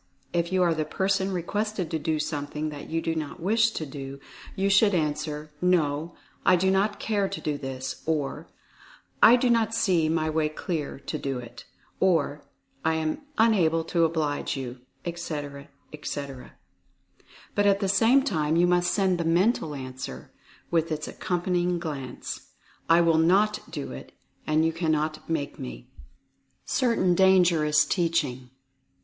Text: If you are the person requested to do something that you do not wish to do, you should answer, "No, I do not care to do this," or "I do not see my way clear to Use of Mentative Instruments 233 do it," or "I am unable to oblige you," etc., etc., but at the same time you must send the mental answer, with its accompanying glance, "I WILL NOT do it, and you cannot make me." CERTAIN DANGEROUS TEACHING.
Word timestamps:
If 0.33 0.51
you 0.51 0.63
are 0.63 0.73
the 0.73 0.83
person 0.83 1.31
requested 1.31 1.91
to 1.91 1.99
do 1.99 2.17
something 2.17 2.69
that 2.69 2.89
you 2.89 3.03
do 3.03 3.13
not 3.13 3.39
wish 3.39 3.69
to 3.69 3.85
do, 3.85 4.19
you 4.55 4.67
should 4.67 4.95
answer, 4.95 5.51
"No, 5.61 6.15
I 6.43 6.55
do 6.55 6.71
not 6.71 6.99
care 6.99 7.29
to 7.29 7.39
do 7.39 7.55
this," 7.55 8.01
or 8.07 8.47
"I 9.21 9.35
do 9.35 9.47
not 9.47 9.75
see 9.75 10.09
my 10.09 10.27
way 10.27 10.49
clear 10.49 10.97
to 11.01 11.17
Use 11.19 11.23
of 11.27 11.31
Mentative 11.31 11.43
Instruments 11.43 11.65
233 11.99 12.09
do 12.09 12.13
it," 12.15 12.15
or 12.15 12.45
"I 12.83 12.93
am 12.95 13.21
unable 13.53 13.83
to 13.83 14.03
oblige 14.03 14.57
you," 14.57 14.79
etc., 15.05 15.67
etc., 15.93 16.55
but 17.53 17.67
at 17.67 17.79
the 17.79 17.87
same 17.87 18.23
time 18.23 18.55
you 18.55 18.65
must 18.65 18.91
send 18.91 19.19
the 19.19 19.23
mental 19.23 19.75
answer, 19.75 20.31
with 20.71 20.91
its 20.91 21.07
accompanying 21.07 21.77
glance, 21.77 22.47
"I 22.89 23.01
WILL 23.01 23.19
NOT 23.19 23.69
do 23.69 23.91
it, 23.91 24.13
and 24.47 24.65
you 24.65 24.73
cannot 24.73 25.29
make 25.29 25.59
me." 25.59 25.91
CERTAIN 26.65 27.13
DANGEROUS 27.13 27.85
TEACHING. 27.85 28.49